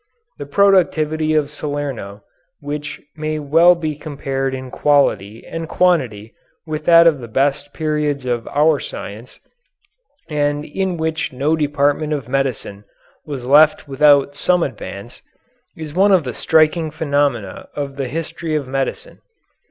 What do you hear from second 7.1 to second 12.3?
the best periods of our science, and in which no department of